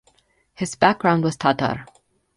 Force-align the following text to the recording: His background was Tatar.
His 0.55 0.73
background 0.73 1.23
was 1.23 1.37
Tatar. 1.37 1.85